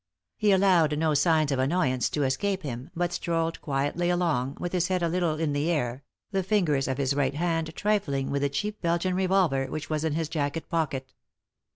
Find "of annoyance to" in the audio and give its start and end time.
1.51-2.23